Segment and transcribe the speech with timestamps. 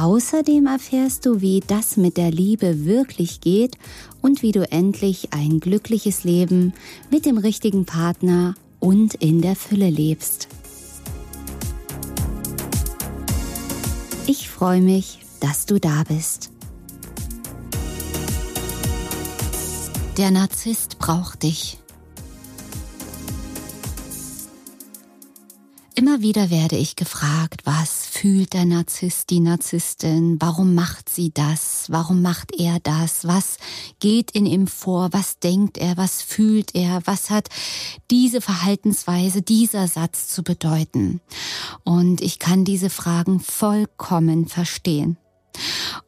[0.00, 3.76] Außerdem erfährst du, wie das mit der Liebe wirklich geht
[4.22, 6.72] und wie du endlich ein glückliches Leben
[7.10, 10.48] mit dem richtigen Partner und in der Fülle lebst.
[14.26, 16.50] Ich freue mich, dass du da bist.
[20.16, 21.76] Der Narzisst braucht dich.
[25.94, 31.86] Immer wieder werde ich gefragt, was fühlt der Narzisst, die Narzisstin, warum macht sie das,
[31.88, 33.56] warum macht er das, was
[33.98, 37.48] geht in ihm vor, was denkt er, was fühlt er, was hat
[38.10, 41.22] diese Verhaltensweise, dieser Satz zu bedeuten.
[41.82, 45.16] Und ich kann diese Fragen vollkommen verstehen.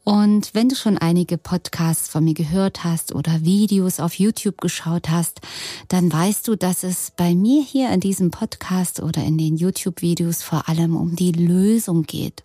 [0.05, 5.09] Und wenn du schon einige Podcasts von mir gehört hast oder Videos auf YouTube geschaut
[5.09, 5.41] hast,
[5.89, 10.43] dann weißt du, dass es bei mir hier in diesem Podcast oder in den YouTube-Videos
[10.43, 12.43] vor allem um die Lösung geht.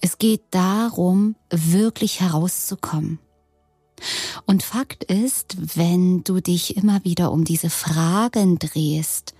[0.00, 3.18] Es geht darum, wirklich herauszukommen.
[4.46, 9.34] Und Fakt ist, wenn du dich immer wieder um diese Fragen drehst,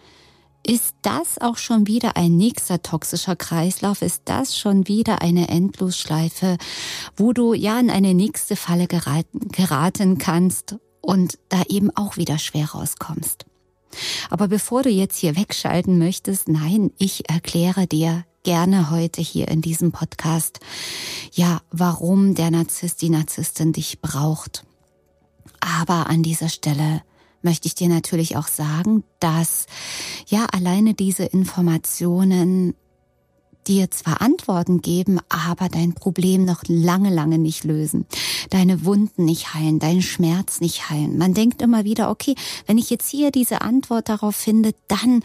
[0.66, 4.02] ist das auch schon wieder ein nächster toxischer Kreislauf?
[4.02, 6.56] Ist das schon wieder eine Endlosschleife,
[7.16, 12.38] wo du ja in eine nächste Falle geraten, geraten kannst und da eben auch wieder
[12.38, 13.44] schwer rauskommst?
[14.30, 19.60] Aber bevor du jetzt hier wegschalten möchtest, nein, ich erkläre dir gerne heute hier in
[19.60, 20.60] diesem Podcast,
[21.32, 24.64] ja, warum der Narzisst, die Narzisstin dich braucht.
[25.60, 27.02] Aber an dieser Stelle
[27.44, 29.66] möchte ich dir natürlich auch sagen, dass
[30.26, 32.74] ja alleine diese Informationen
[33.66, 38.06] dir zwar Antworten geben, aber dein Problem noch lange, lange nicht lösen.
[38.50, 41.18] Deine Wunden nicht heilen, deinen Schmerz nicht heilen.
[41.18, 42.34] Man denkt immer wieder, okay,
[42.66, 45.22] wenn ich jetzt hier diese Antwort darauf finde, dann,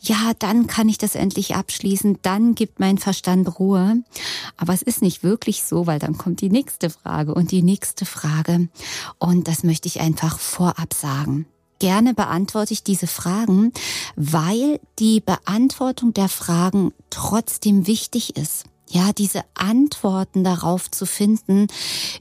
[0.00, 4.02] ja, dann kann ich das endlich abschließen, dann gibt mein Verstand Ruhe.
[4.56, 8.04] Aber es ist nicht wirklich so, weil dann kommt die nächste Frage und die nächste
[8.04, 8.68] Frage.
[9.18, 11.46] Und das möchte ich einfach vorab sagen.
[11.78, 13.72] Gerne beantworte ich diese Fragen,
[14.16, 18.64] weil die Beantwortung der Fragen trotzdem wichtig ist.
[18.88, 21.66] Ja, diese Antworten darauf zu finden,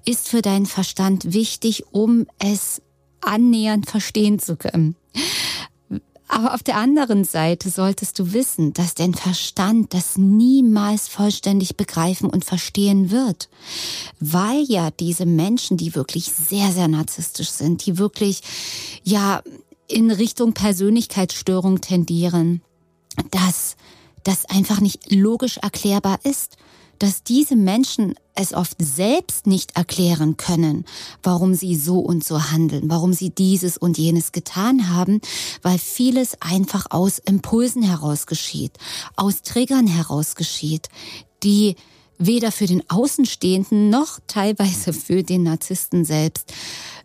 [0.05, 2.81] ist für deinen Verstand wichtig, um es
[3.21, 4.95] annähernd verstehen zu können.
[6.35, 12.29] Aber auf der anderen Seite solltest du wissen, dass dein Verstand das niemals vollständig begreifen
[12.29, 13.47] und verstehen wird.
[14.19, 18.41] Weil ja diese Menschen, die wirklich sehr, sehr narzisstisch sind, die wirklich,
[19.01, 19.43] ja,
[19.87, 22.61] in Richtung Persönlichkeitsstörung tendieren,
[23.31, 23.77] dass
[24.25, 26.57] das einfach nicht logisch erklärbar ist
[26.99, 30.85] dass diese Menschen es oft selbst nicht erklären können,
[31.23, 35.21] warum sie so und so handeln, warum sie dieses und jenes getan haben,
[35.61, 38.73] weil vieles einfach aus Impulsen heraus geschieht,
[39.15, 40.89] aus Triggern heraus geschieht,
[41.43, 41.75] die
[42.17, 46.53] weder für den Außenstehenden noch teilweise für den Narzissten selbst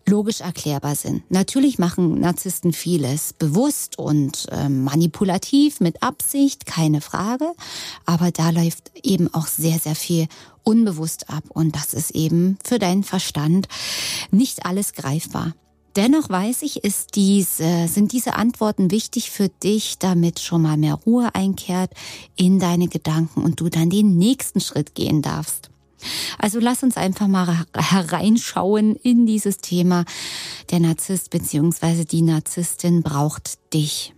[0.07, 1.29] logisch erklärbar sind.
[1.29, 7.51] Natürlich machen Narzissten vieles bewusst und äh, manipulativ mit Absicht, keine Frage,
[8.05, 10.27] aber da läuft eben auch sehr, sehr viel
[10.63, 13.67] unbewusst ab und das ist eben für deinen Verstand
[14.31, 15.53] nicht alles greifbar.
[15.97, 20.93] Dennoch weiß ich, ist diese, sind diese Antworten wichtig für dich, damit schon mal mehr
[20.93, 21.91] Ruhe einkehrt
[22.37, 25.70] in deine Gedanken und du dann den nächsten Schritt gehen darfst.
[26.37, 30.05] Also lass uns einfach mal hereinschauen in dieses Thema.
[30.69, 32.05] Der Narzisst bzw.
[32.05, 34.13] die Narzisstin braucht dich.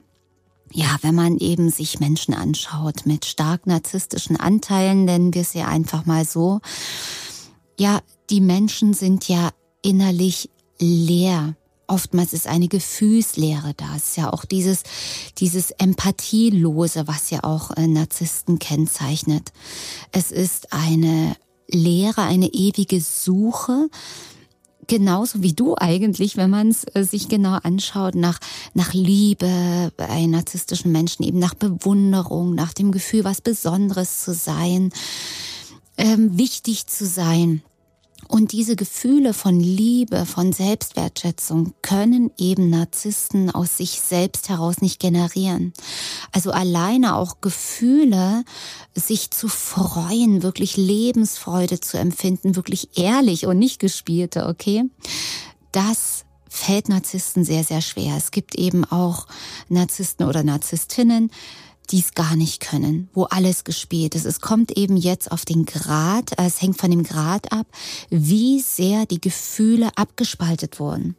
[0.71, 5.67] Ja, wenn man eben sich Menschen anschaut mit stark narzisstischen Anteilen, nennen wir es ja
[5.67, 6.61] einfach mal so.
[7.79, 9.51] Ja, die Menschen sind ja
[9.83, 11.55] innerlich leer
[11.87, 13.95] oftmals ist eine Gefühlslehre da.
[13.95, 14.83] Es ist ja auch dieses,
[15.37, 19.51] dieses Empathielose, was ja auch äh, Narzissten kennzeichnet.
[20.11, 21.35] Es ist eine
[21.67, 23.89] Lehre, eine ewige Suche,
[24.87, 28.39] genauso wie du eigentlich, wenn man es äh, sich genau anschaut, nach,
[28.73, 34.91] nach Liebe bei narzisstischen Menschen, eben nach Bewunderung, nach dem Gefühl, was Besonderes zu sein,
[35.97, 37.61] ähm, wichtig zu sein.
[38.27, 44.99] Und diese Gefühle von Liebe, von Selbstwertschätzung können eben Narzissten aus sich selbst heraus nicht
[44.99, 45.73] generieren.
[46.31, 48.43] Also alleine auch Gefühle,
[48.95, 54.83] sich zu freuen, wirklich Lebensfreude zu empfinden, wirklich ehrlich und nicht gespielte, okay?
[55.71, 58.15] Das fällt Narzissten sehr, sehr schwer.
[58.15, 59.25] Es gibt eben auch
[59.69, 61.31] Narzissten oder Narzisstinnen,
[61.91, 64.25] die es gar nicht können, wo alles gespielt ist.
[64.25, 67.67] Es kommt eben jetzt auf den Grad, es hängt von dem Grad ab,
[68.09, 71.15] wie sehr die Gefühle abgespaltet wurden.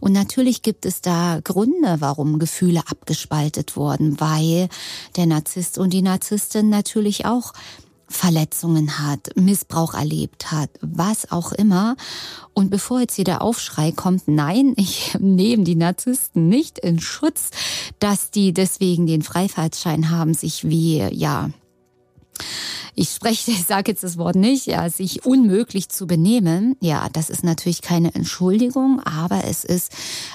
[0.00, 4.68] Und natürlich gibt es da Gründe, warum Gefühle abgespaltet wurden, weil
[5.16, 7.52] der Narzisst und die Narzisstin natürlich auch
[8.14, 11.96] Verletzungen hat, Missbrauch erlebt hat, was auch immer.
[12.52, 17.50] Und bevor jetzt hier der Aufschrei kommt, nein, ich nehme die Narzissten nicht in Schutz,
[17.98, 21.50] dass die deswegen den Freifahrtschein haben, sich wie, ja,
[22.94, 26.76] ich spreche, ich sage jetzt das Wort nicht, ja, sich unmöglich zu benehmen.
[26.80, 29.92] Ja, das ist natürlich keine Entschuldigung, aber es ist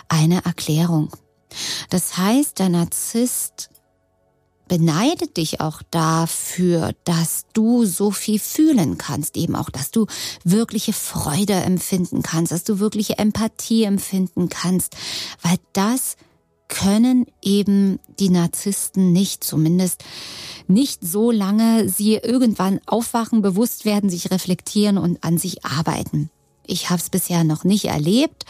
[0.09, 1.09] eine Erklärung.
[1.89, 3.69] Das heißt, der Narzisst
[4.69, 10.05] beneidet dich auch dafür, dass du so viel fühlen kannst, eben auch, dass du
[10.45, 14.95] wirkliche Freude empfinden kannst, dass du wirkliche Empathie empfinden kannst,
[15.41, 16.15] weil das
[16.69, 20.03] können eben die Narzissten nicht, zumindest
[20.67, 26.29] nicht so lange sie irgendwann aufwachen, bewusst werden, sich reflektieren und an sich arbeiten.
[26.65, 28.45] Ich habe es bisher noch nicht erlebt,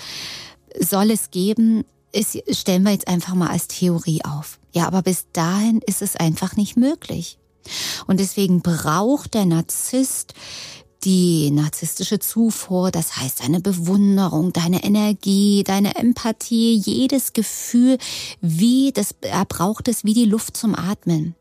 [0.77, 4.59] soll es geben, ist, stellen wir jetzt einfach mal als Theorie auf.
[4.71, 7.37] Ja, aber bis dahin ist es einfach nicht möglich.
[8.07, 10.33] Und deswegen braucht der Narzisst
[11.03, 17.97] die narzisstische Zufuhr, das heißt deine Bewunderung, deine Energie, deine Empathie, jedes Gefühl,
[18.41, 21.35] wie das, er braucht es wie die Luft zum Atmen.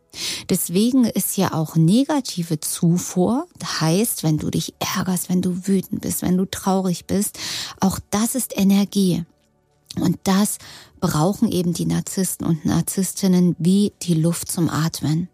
[0.49, 3.47] Deswegen ist ja auch negative Zufuhr,
[3.81, 7.39] heißt, wenn du dich ärgerst, wenn du wütend bist, wenn du traurig bist,
[7.81, 9.25] auch das ist Energie.
[10.03, 10.59] Und das
[11.01, 15.29] brauchen eben die Narzissten und Narzisstinnen wie die Luft zum Atmen.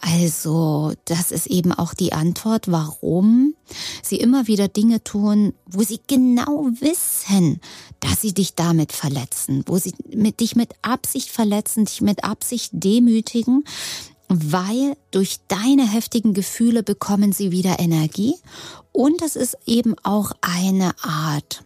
[0.00, 3.54] Also, das ist eben auch die Antwort, warum
[4.02, 7.60] sie immer wieder Dinge tun, wo sie genau wissen,
[8.00, 12.70] dass sie dich damit verletzen, wo sie mit, dich mit Absicht verletzen, dich mit Absicht
[12.74, 13.64] demütigen,
[14.28, 18.34] weil durch deine heftigen Gefühle bekommen sie wieder Energie
[18.92, 21.64] und es ist eben auch eine Art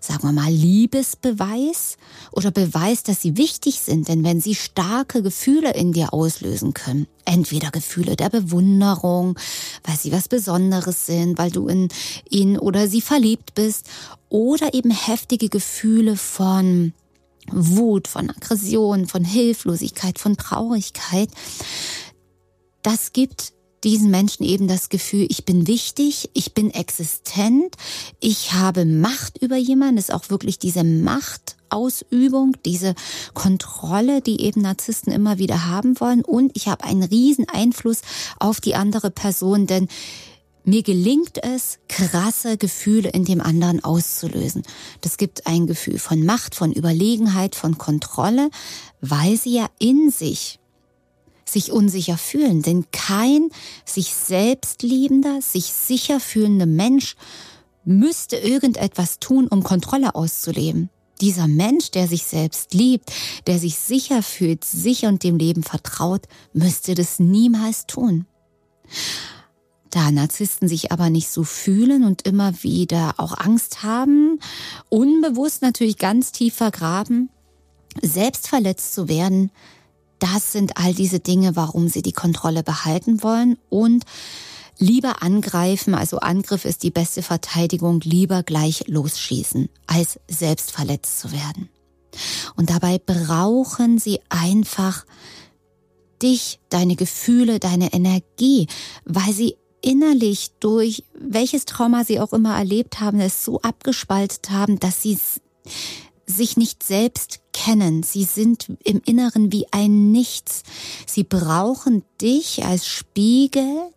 [0.00, 1.96] sagen wir mal, Liebesbeweis
[2.32, 4.08] oder Beweis, dass sie wichtig sind.
[4.08, 9.38] Denn wenn sie starke Gefühle in dir auslösen können, entweder Gefühle der Bewunderung,
[9.84, 11.88] weil sie was Besonderes sind, weil du in
[12.28, 13.86] ihn oder sie verliebt bist,
[14.28, 16.94] oder eben heftige Gefühle von
[17.50, 21.28] Wut, von Aggression, von Hilflosigkeit, von Traurigkeit,
[22.82, 23.52] das gibt
[23.84, 27.76] diesen Menschen eben das Gefühl, ich bin wichtig, ich bin existent,
[28.20, 32.94] ich habe Macht über jemanden, das ist auch wirklich diese Machtausübung, diese
[33.34, 38.02] Kontrolle, die eben Narzissten immer wieder haben wollen und ich habe einen riesen Einfluss
[38.38, 39.88] auf die andere Person, denn
[40.64, 44.62] mir gelingt es, krasse Gefühle in dem anderen auszulösen.
[45.00, 48.48] Das gibt ein Gefühl von Macht, von Überlegenheit, von Kontrolle,
[49.00, 50.60] weil sie ja in sich
[51.52, 52.62] sich unsicher fühlen.
[52.62, 53.50] Denn kein
[53.84, 57.16] sich selbst liebender, sich sicher fühlender Mensch
[57.84, 60.90] müsste irgendetwas tun, um Kontrolle auszuleben.
[61.20, 63.12] Dieser Mensch, der sich selbst liebt,
[63.46, 68.26] der sich sicher fühlt, sich und dem Leben vertraut, müsste das niemals tun.
[69.90, 74.40] Da Narzissten sich aber nicht so fühlen und immer wieder auch Angst haben,
[74.88, 77.28] unbewusst natürlich ganz tief vergraben,
[78.00, 79.50] selbst verletzt zu werden,
[80.22, 84.04] das sind all diese Dinge, warum sie die Kontrolle behalten wollen und
[84.78, 91.32] lieber angreifen, also Angriff ist die beste Verteidigung, lieber gleich losschießen, als selbst verletzt zu
[91.32, 91.68] werden.
[92.56, 95.04] Und dabei brauchen sie einfach
[96.22, 98.68] dich, deine Gefühle, deine Energie,
[99.04, 104.78] weil sie innerlich durch welches Trauma sie auch immer erlebt haben, es so abgespaltet haben,
[104.78, 105.18] dass sie
[106.26, 108.02] sich nicht selbst kennen.
[108.02, 110.62] Sie sind im Inneren wie ein Nichts.
[111.06, 113.90] Sie brauchen dich als Spiegel,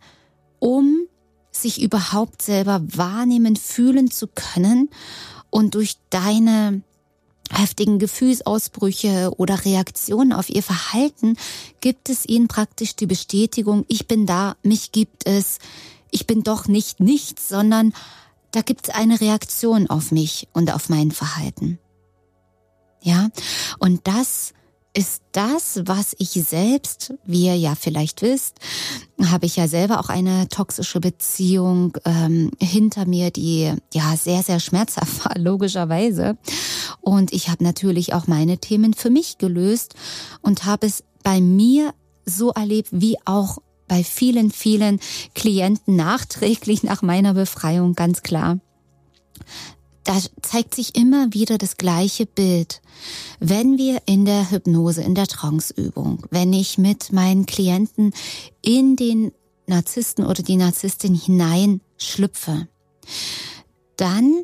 [0.59, 1.07] um
[1.51, 4.89] sich überhaupt selber wahrnehmen, fühlen zu können
[5.49, 6.81] und durch deine
[7.49, 11.37] heftigen Gefühlsausbrüche oder Reaktionen auf ihr Verhalten
[11.79, 15.59] gibt es ihnen praktisch die Bestätigung, ich bin da, mich gibt es,
[16.11, 17.93] ich bin doch nicht nichts, sondern
[18.51, 21.79] da gibt es eine Reaktion auf mich und auf mein Verhalten.
[23.05, 23.29] Ja,
[23.77, 24.53] und das
[24.95, 28.57] ist das, was ich selbst, wie ihr ja vielleicht wisst,
[29.23, 34.59] habe ich ja selber auch eine toxische Beziehung ähm, hinter mir, die ja sehr, sehr
[34.59, 36.35] schmerzhaft war, logischerweise.
[36.99, 39.93] Und ich habe natürlich auch meine Themen für mich gelöst
[40.41, 41.93] und habe es bei mir
[42.25, 44.99] so erlebt, wie auch bei vielen, vielen
[45.35, 48.59] Klienten nachträglich nach meiner Befreiung, ganz klar
[50.05, 52.81] da zeigt sich immer wieder das gleiche Bild.
[53.39, 58.13] Wenn wir in der Hypnose, in der Tranceübung, wenn ich mit meinen Klienten
[58.61, 59.31] in den
[59.67, 62.67] Narzissten oder die Narzisstin hineinschlüpfe,
[63.97, 64.43] dann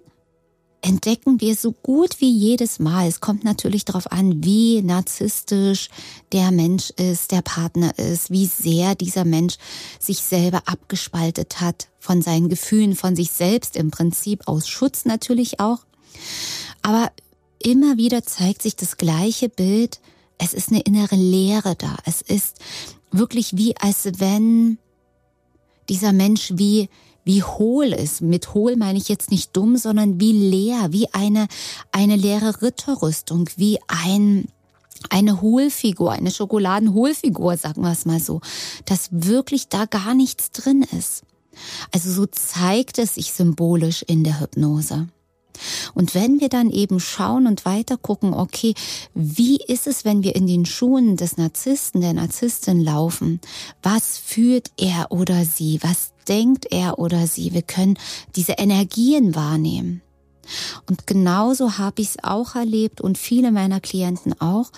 [0.82, 3.08] entdecken wir so gut wie jedes Mal.
[3.08, 5.90] Es kommt natürlich darauf an, wie narzisstisch
[6.32, 9.58] der Mensch ist, der Partner ist, wie sehr dieser Mensch
[10.00, 15.60] sich selber abgespaltet hat von seinen Gefühlen, von sich selbst im Prinzip aus Schutz natürlich
[15.60, 15.80] auch.
[16.82, 17.12] Aber
[17.60, 20.00] immer wieder zeigt sich das gleiche Bild.
[20.40, 21.96] Es ist eine innere Leere da.
[22.06, 22.58] Es ist
[23.12, 24.80] wirklich wie als wenn
[25.90, 26.90] dieser Mensch wie
[27.24, 28.22] wie hohl ist.
[28.22, 31.48] Mit hohl meine ich jetzt nicht dumm, sondern wie leer, wie eine,
[31.92, 34.48] eine leere Ritterrüstung, wie ein,
[35.10, 38.42] eine Hohlfigur, eine Schokoladenhohlfigur, sagen wir es mal so,
[38.86, 41.24] dass wirklich da gar nichts drin ist.
[41.92, 45.08] Also so zeigt es sich symbolisch in der Hypnose.
[45.94, 48.74] Und wenn wir dann eben schauen und weiter gucken, okay,
[49.14, 53.40] wie ist es, wenn wir in den Schuhen des Narzissten, der Narzisstin laufen?
[53.84, 55.80] Was fühlt er oder sie?
[55.82, 57.54] Was denkt er oder sie?
[57.54, 57.98] Wir können
[58.36, 60.02] diese Energien wahrnehmen.
[60.90, 64.72] Und genauso habe ich es auch erlebt und viele meiner Klienten auch,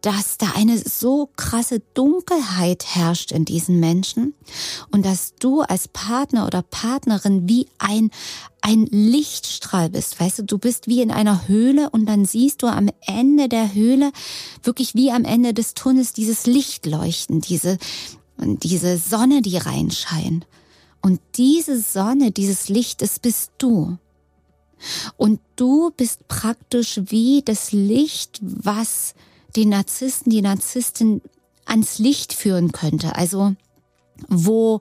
[0.00, 4.34] dass da eine so krasse Dunkelheit herrscht in diesen Menschen
[4.90, 8.10] und dass du als Partner oder Partnerin wie ein,
[8.60, 10.20] ein Lichtstrahl bist.
[10.20, 13.74] Weißt du, du bist wie in einer Höhle und dann siehst du am Ende der
[13.74, 14.12] Höhle
[14.62, 17.78] wirklich wie am Ende des Tunnels dieses Licht leuchten, diese,
[18.38, 20.46] diese Sonne, die reinscheint.
[21.00, 23.98] Und diese Sonne, dieses Licht, das bist du.
[25.16, 29.14] Und du bist praktisch wie das Licht, was
[29.56, 31.22] den Narzissten, die Narzisstin
[31.64, 33.16] ans Licht führen könnte.
[33.16, 33.54] Also
[34.28, 34.80] wo,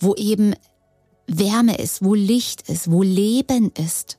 [0.00, 0.54] wo eben
[1.26, 4.18] Wärme ist, wo Licht ist, wo Leben ist.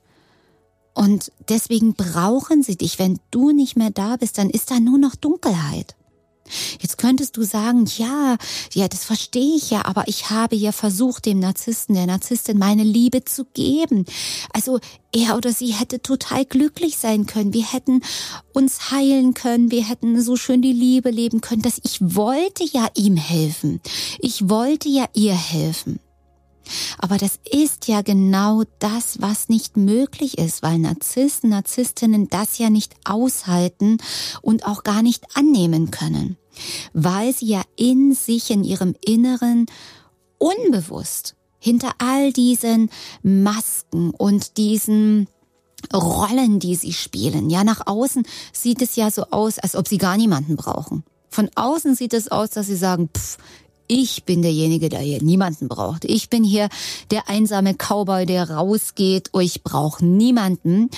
[0.94, 2.98] Und deswegen brauchen sie dich.
[2.98, 5.94] Wenn du nicht mehr da bist, dann ist da nur noch Dunkelheit.
[6.80, 8.36] Jetzt könntest du sagen, ja,
[8.72, 12.84] ja, das verstehe ich ja, aber ich habe ja versucht, dem Narzissten, der Narzisstin meine
[12.84, 14.04] Liebe zu geben.
[14.52, 14.80] Also
[15.12, 17.54] er oder sie hätte total glücklich sein können.
[17.54, 18.02] Wir hätten
[18.52, 19.70] uns heilen können.
[19.70, 23.80] Wir hätten so schön die Liebe leben können, dass ich wollte ja ihm helfen.
[24.18, 26.00] Ich wollte ja ihr helfen.
[26.98, 32.70] Aber das ist ja genau das, was nicht möglich ist, weil Narzissten, Narzisstinnen das ja
[32.70, 33.98] nicht aushalten
[34.42, 36.36] und auch gar nicht annehmen können
[36.92, 39.66] weil sie ja in sich, in ihrem Inneren
[40.38, 42.90] unbewusst hinter all diesen
[43.22, 45.28] Masken und diesen
[45.92, 47.50] Rollen, die sie spielen.
[47.50, 51.04] Ja, nach außen sieht es ja so aus, als ob sie gar niemanden brauchen.
[51.28, 53.38] Von außen sieht es aus, dass sie sagen, pff,
[53.88, 56.04] ich bin derjenige, der hier niemanden braucht.
[56.04, 56.68] Ich bin hier
[57.10, 59.30] der einsame Cowboy, der rausgeht.
[59.32, 60.90] Oh, ich brauche niemanden.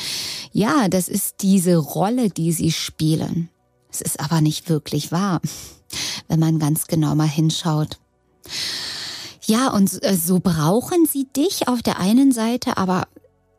[0.52, 3.48] Ja, das ist diese Rolle, die sie spielen.
[3.90, 5.40] Es ist aber nicht wirklich wahr,
[6.28, 7.98] wenn man ganz genau mal hinschaut.
[9.46, 13.08] Ja, und äh, so brauchen sie dich auf der einen Seite, aber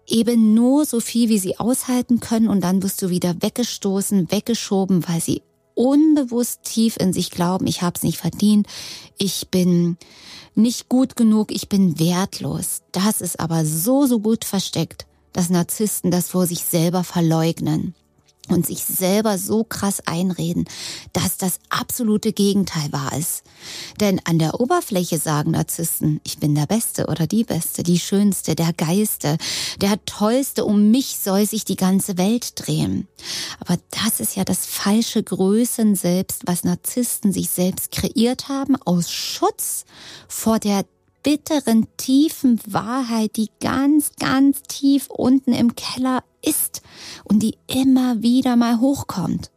[0.07, 5.07] eben nur so viel, wie sie aushalten können und dann wirst du wieder weggestoßen, weggeschoben,
[5.07, 5.41] weil sie
[5.75, 8.67] unbewusst tief in sich glauben, ich habe es nicht verdient,
[9.17, 9.97] ich bin
[10.55, 12.81] nicht gut genug, ich bin wertlos.
[12.91, 17.95] Das ist aber so, so gut versteckt, dass Narzissten das vor sich selber verleugnen
[18.49, 20.65] und sich selber so krass einreden,
[21.13, 23.43] dass das absolute Gegenteil wahr ist.
[23.99, 28.55] Denn an der Oberfläche sagen Narzissten, ich bin der Beste oder die Beste, die Schönste,
[28.55, 29.37] der Geiste,
[29.79, 33.07] der Tollste, um mich soll sich die ganze Welt drehen.
[33.59, 39.11] Aber das ist ja das falsche Größen selbst, was Narzissten sich selbst kreiert haben aus
[39.11, 39.85] Schutz
[40.27, 40.83] vor der
[41.23, 46.81] bitteren, tiefen Wahrheit, die ganz, ganz tief unten im Keller ist
[47.23, 49.51] und die immer wieder mal hochkommt.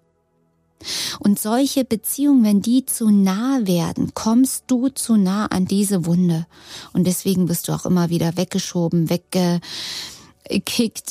[1.19, 6.47] Und solche Beziehungen, wenn die zu nah werden, kommst du zu nah an diese Wunde.
[6.93, 9.62] Und deswegen bist du auch immer wieder weggeschoben, weggekickt.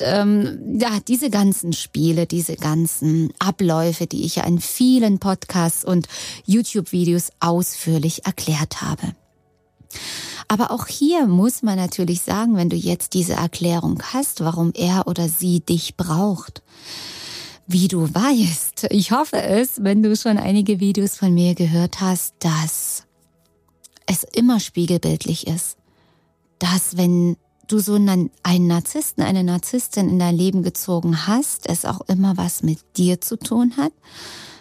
[0.02, 6.08] Ähm, ja, diese ganzen Spiele, diese ganzen Abläufe, die ich ja in vielen Podcasts und
[6.46, 9.16] YouTube-Videos ausführlich erklärt habe.
[10.54, 15.08] Aber auch hier muss man natürlich sagen, wenn du jetzt diese Erklärung hast, warum er
[15.08, 16.62] oder sie dich braucht,
[17.66, 22.36] wie du weißt, ich hoffe es, wenn du schon einige Videos von mir gehört hast,
[22.38, 23.06] dass
[24.06, 25.76] es immer spiegelbildlich ist.
[26.60, 27.36] Dass wenn
[27.68, 32.38] du so einen, einen Narzissten, eine Narzisstin in dein Leben gezogen hast, es auch immer
[32.38, 33.94] was mit dir zu tun hat.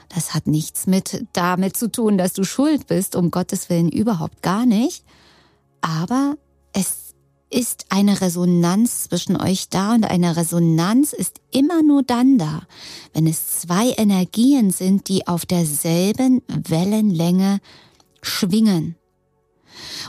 [0.08, 4.40] Das hat nichts mit damit zu tun, dass du schuld bist, um Gottes Willen überhaupt
[4.40, 5.04] gar nicht.
[5.82, 6.36] Aber
[6.72, 7.14] es
[7.50, 12.62] ist eine Resonanz zwischen euch da und eine Resonanz ist immer nur dann da,
[13.12, 17.60] wenn es zwei Energien sind, die auf derselben Wellenlänge
[18.22, 18.96] schwingen.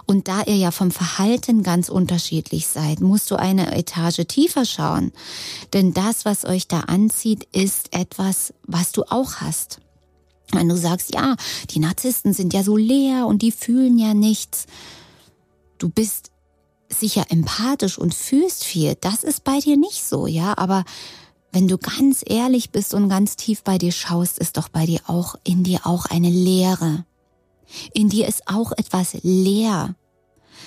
[0.06, 5.12] Und da ihr ja vom Verhalten ganz unterschiedlich seid, musst du eine Etage tiefer schauen.
[5.74, 9.80] Denn das, was euch da anzieht, ist etwas, was du auch hast.
[10.52, 11.36] Wenn du sagst, ja,
[11.72, 14.66] die Narzissten sind ja so leer und die fühlen ja nichts.
[15.84, 16.32] Du bist
[16.88, 18.96] sicher empathisch und fühlst viel.
[19.02, 20.86] Das ist bei dir nicht so, ja, aber
[21.52, 25.02] wenn du ganz ehrlich bist und ganz tief bei dir schaust, ist doch bei dir
[25.08, 27.04] auch in dir auch eine Leere.
[27.94, 29.96] In dir ist auch etwas leer.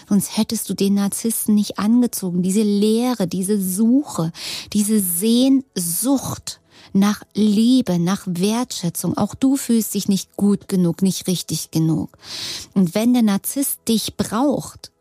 [0.06, 2.42] Sonst hättest du den Narzissten nicht angezogen.
[2.42, 4.32] Diese Leere, diese Suche,
[4.74, 6.60] diese Sehnsucht
[6.92, 9.16] nach Liebe, nach Wertschätzung.
[9.16, 12.18] Auch du fühlst dich nicht gut genug, nicht richtig genug.
[12.74, 14.92] Und wenn der Narzisst dich braucht,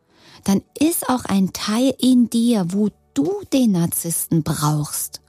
[0.46, 5.20] dann ist auch ein Teil in dir, wo du den Narzissten brauchst,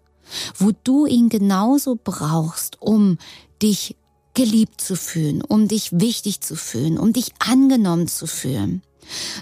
[0.56, 3.18] wo du ihn genauso brauchst, um
[3.60, 3.96] dich
[4.34, 8.82] geliebt zu fühlen, um dich wichtig zu fühlen, um dich angenommen zu fühlen.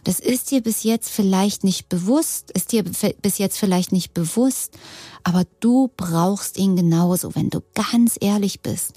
[0.05, 4.79] Das ist dir bis jetzt vielleicht nicht bewusst, ist dir bis jetzt vielleicht nicht bewusst,
[5.25, 8.93] aber du brauchst ihn genauso, wenn du ganz ehrlich bist.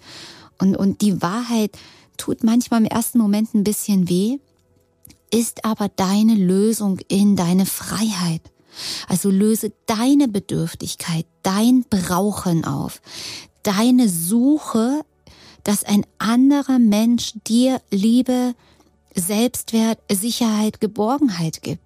[0.59, 1.77] Und, und die Wahrheit
[2.17, 4.39] tut manchmal im ersten Moment ein bisschen weh,
[5.31, 8.41] ist aber deine Lösung in deine Freiheit.
[9.07, 13.01] Also löse deine Bedürftigkeit, dein Brauchen auf,
[13.63, 15.03] deine Suche
[15.67, 18.55] dass ein anderer Mensch dir Liebe,
[19.13, 21.83] Selbstwert, Sicherheit, Geborgenheit gibt.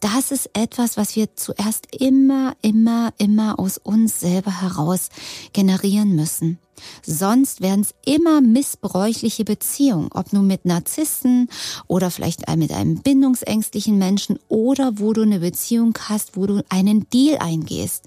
[0.00, 5.08] Das ist etwas, was wir zuerst immer, immer, immer aus uns selber heraus
[5.52, 6.58] generieren müssen.
[7.04, 11.48] Sonst werden es immer missbräuchliche Beziehungen, ob nun mit Narzissten
[11.88, 17.10] oder vielleicht mit einem bindungsängstlichen Menschen oder wo du eine Beziehung hast, wo du einen
[17.10, 18.04] Deal eingehst.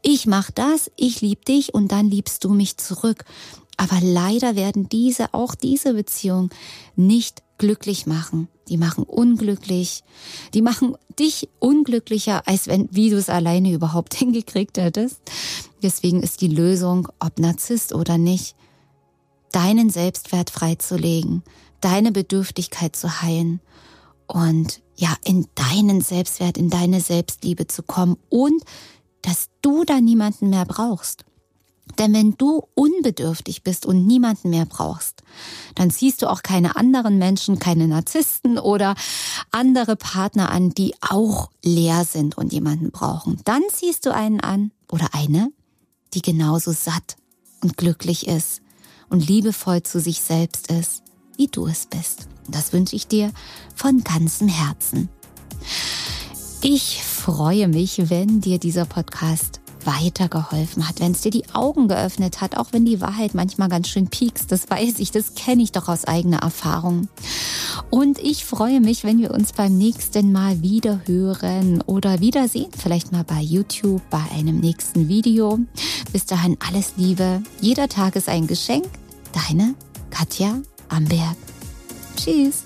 [0.00, 3.24] Ich mach das, ich lieb dich und dann liebst du mich zurück.
[3.76, 6.50] Aber leider werden diese, auch diese Beziehungen
[6.94, 8.48] nicht glücklich machen.
[8.68, 10.02] Die machen unglücklich.
[10.54, 15.20] Die machen dich unglücklicher, als wenn, wie du es alleine überhaupt hingekriegt hättest.
[15.82, 18.56] Deswegen ist die Lösung, ob Narzisst oder nicht,
[19.52, 21.42] deinen Selbstwert freizulegen,
[21.80, 23.60] deine Bedürftigkeit zu heilen
[24.26, 28.62] und ja, in deinen Selbstwert, in deine Selbstliebe zu kommen und
[29.22, 31.24] dass du da niemanden mehr brauchst.
[31.98, 35.22] Denn wenn du unbedürftig bist und niemanden mehr brauchst,
[35.74, 38.94] dann siehst du auch keine anderen Menschen, keine Narzissten oder
[39.50, 43.40] andere Partner an, die auch leer sind und jemanden brauchen.
[43.44, 45.50] Dann siehst du einen an oder eine,
[46.12, 47.16] die genauso satt
[47.62, 48.60] und glücklich ist
[49.08, 51.02] und liebevoll zu sich selbst ist,
[51.36, 52.28] wie du es bist.
[52.48, 53.32] das wünsche ich dir
[53.74, 55.08] von ganzem Herzen.
[56.62, 62.40] Ich freue mich, wenn dir dieser Podcast weitergeholfen hat, wenn es dir die Augen geöffnet
[62.40, 65.72] hat, auch wenn die Wahrheit manchmal ganz schön piekst, das weiß ich, das kenne ich
[65.72, 67.08] doch aus eigener Erfahrung.
[67.90, 73.12] Und ich freue mich, wenn wir uns beim nächsten Mal wieder hören oder wiedersehen, vielleicht
[73.12, 75.58] mal bei YouTube bei einem nächsten Video.
[76.12, 78.86] Bis dahin alles Liebe, jeder Tag ist ein Geschenk.
[79.32, 79.74] Deine
[80.10, 81.36] Katja Amberg.
[82.16, 82.64] Tschüss.